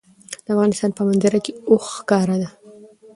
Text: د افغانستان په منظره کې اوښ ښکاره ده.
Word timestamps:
د 0.45 0.47
افغانستان 0.53 0.91
په 0.97 1.01
منظره 1.07 1.39
کې 1.45 1.51
اوښ 1.69 1.85
ښکاره 1.97 2.35
ده. 2.41 2.49